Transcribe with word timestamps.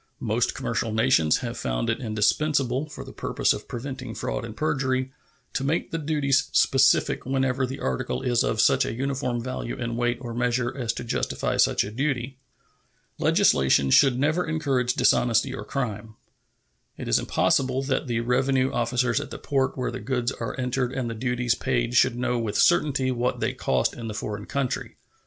Most 0.19 0.55
commercial 0.55 0.91
nations 0.91 1.37
have 1.45 1.59
found 1.59 1.87
it 1.87 1.99
indispensable, 1.99 2.89
for 2.89 3.03
the 3.03 3.13
purpose 3.13 3.53
of 3.53 3.67
preventing 3.67 4.15
fraud 4.15 4.43
and 4.43 4.57
perjury, 4.57 5.11
to 5.53 5.63
make 5.63 5.91
the 5.91 5.99
duties 5.99 6.49
specific 6.53 7.23
whenever 7.23 7.67
the 7.67 7.79
article 7.79 8.23
is 8.23 8.43
of 8.43 8.59
such 8.59 8.83
a 8.83 8.95
uniform 8.95 9.43
value 9.43 9.75
in 9.77 9.95
weight 9.95 10.17
or 10.19 10.33
measure 10.33 10.75
as 10.75 10.91
to 10.93 11.03
justify 11.03 11.55
such 11.55 11.83
a 11.83 11.91
duty. 11.91 12.39
Legislation 13.19 13.91
should 13.91 14.17
never 14.17 14.43
encourage 14.43 14.95
dishonesty 14.95 15.53
or 15.53 15.63
crime. 15.63 16.15
It 16.97 17.07
is 17.07 17.19
impossible 17.19 17.83
that 17.83 18.07
the 18.07 18.21
revenue 18.21 18.71
officers 18.71 19.21
at 19.21 19.29
the 19.29 19.37
port 19.37 19.77
where 19.77 19.91
the 19.91 19.99
goods 19.99 20.31
are 20.31 20.59
entered 20.59 20.91
and 20.93 21.11
the 21.11 21.13
duties 21.13 21.53
paid 21.53 21.93
should 21.93 22.15
know 22.17 22.39
with 22.39 22.57
certainty 22.57 23.11
what 23.11 23.39
they 23.39 23.53
cost 23.53 23.93
in 23.93 24.07
the 24.07 24.15
foreign 24.15 24.47
country. 24.47 24.95